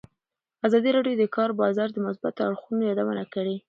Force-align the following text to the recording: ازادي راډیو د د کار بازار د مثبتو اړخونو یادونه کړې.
ازادي 0.67 0.89
راډیو 0.97 1.15
د 1.19 1.21
د 1.21 1.23
کار 1.35 1.49
بازار 1.61 1.87
د 1.93 1.97
مثبتو 2.05 2.39
اړخونو 2.47 2.81
یادونه 2.89 3.23
کړې. 3.33 3.55